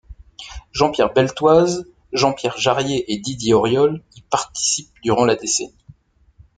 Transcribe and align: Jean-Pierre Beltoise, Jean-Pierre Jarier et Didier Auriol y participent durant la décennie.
Jean-Pierre 0.71 1.13
Beltoise, 1.13 1.85
Jean-Pierre 2.11 2.57
Jarier 2.57 3.05
et 3.13 3.19
Didier 3.19 3.53
Auriol 3.53 4.01
y 4.15 4.21
participent 4.23 4.89
durant 5.03 5.25
la 5.25 5.35
décennie. 5.35 5.75